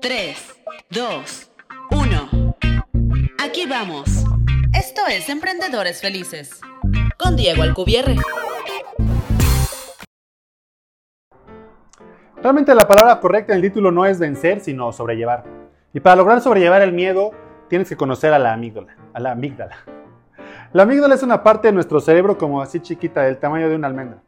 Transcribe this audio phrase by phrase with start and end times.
[0.00, 1.50] 3, 2,
[1.90, 2.56] 1.
[3.42, 4.24] Aquí vamos.
[4.72, 6.60] Esto es Emprendedores Felices.
[7.18, 8.16] Con Diego Alcubierre.
[12.42, 15.44] Realmente la palabra correcta en el título no es vencer, sino sobrellevar.
[15.92, 17.32] Y para lograr sobrellevar el miedo,
[17.68, 18.96] tienes que conocer a la amígdala.
[19.12, 19.76] A la amígdala.
[20.72, 23.88] La amígdala es una parte de nuestro cerebro como así chiquita, del tamaño de una
[23.88, 24.22] almendra.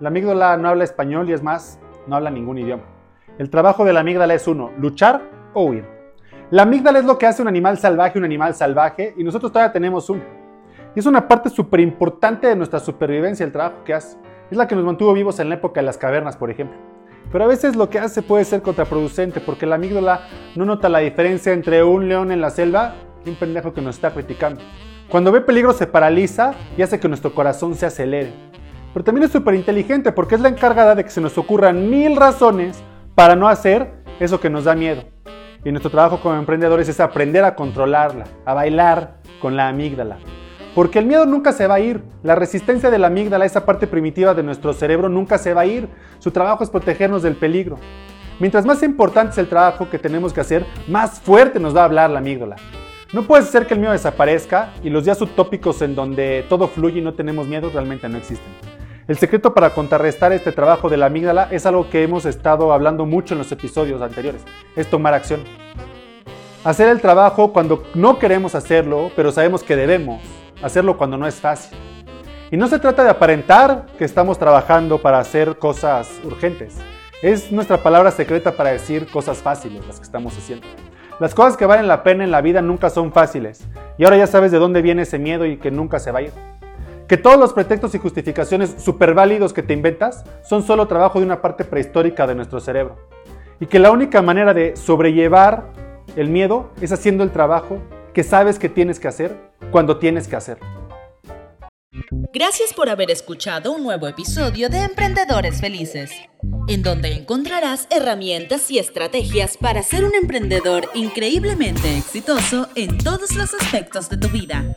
[0.00, 2.97] La amígdala no habla español y es más, no habla ningún idioma.
[3.38, 5.22] El trabajo de la amígdala es uno, luchar
[5.54, 5.84] o huir.
[6.50, 9.72] La amígdala es lo que hace un animal salvaje un animal salvaje y nosotros todavía
[9.72, 10.24] tenemos una.
[10.96, 14.18] Y es una parte súper importante de nuestra supervivencia el trabajo que hace.
[14.50, 16.76] Es la que nos mantuvo vivos en la época de las cavernas, por ejemplo.
[17.30, 20.22] Pero a veces lo que hace puede ser contraproducente porque la amígdala
[20.56, 23.94] no nota la diferencia entre un león en la selva y un pendejo que nos
[23.94, 24.62] está criticando.
[25.08, 28.32] Cuando ve peligro se paraliza y hace que nuestro corazón se acelere.
[28.92, 32.16] Pero también es súper inteligente porque es la encargada de que se nos ocurran mil
[32.16, 32.82] razones
[33.18, 33.90] para no hacer
[34.20, 35.02] eso que nos da miedo.
[35.64, 40.18] Y nuestro trabajo como emprendedores es aprender a controlarla, a bailar con la amígdala.
[40.72, 42.00] Porque el miedo nunca se va a ir.
[42.22, 45.66] La resistencia de la amígdala, esa parte primitiva de nuestro cerebro, nunca se va a
[45.66, 45.88] ir.
[46.20, 47.80] Su trabajo es protegernos del peligro.
[48.38, 51.86] Mientras más importante es el trabajo que tenemos que hacer, más fuerte nos va a
[51.86, 52.54] hablar la amígdala.
[53.12, 57.00] No puede ser que el miedo desaparezca y los días utópicos en donde todo fluye
[57.00, 58.67] y no tenemos miedo realmente no existen.
[59.08, 63.06] El secreto para contrarrestar este trabajo de la amígdala es algo que hemos estado hablando
[63.06, 64.42] mucho en los episodios anteriores,
[64.76, 65.40] es tomar acción.
[66.62, 70.20] Hacer el trabajo cuando no queremos hacerlo, pero sabemos que debemos.
[70.62, 71.78] Hacerlo cuando no es fácil.
[72.50, 76.76] Y no se trata de aparentar que estamos trabajando para hacer cosas urgentes.
[77.22, 80.66] Es nuestra palabra secreta para decir cosas fáciles las que estamos haciendo.
[81.18, 83.66] Las cosas que valen la pena en la vida nunca son fáciles.
[83.96, 86.22] Y ahora ya sabes de dónde viene ese miedo y que nunca se va a
[86.22, 86.57] ir
[87.08, 91.24] que todos los pretextos y justificaciones súper válidos que te inventas son solo trabajo de
[91.24, 92.96] una parte prehistórica de nuestro cerebro.
[93.60, 95.72] Y que la única manera de sobrellevar
[96.16, 97.78] el miedo es haciendo el trabajo
[98.12, 99.34] que sabes que tienes que hacer
[99.70, 100.66] cuando tienes que hacerlo.
[102.32, 106.12] Gracias por haber escuchado un nuevo episodio de Emprendedores Felices,
[106.68, 113.54] en donde encontrarás herramientas y estrategias para ser un emprendedor increíblemente exitoso en todos los
[113.54, 114.76] aspectos de tu vida.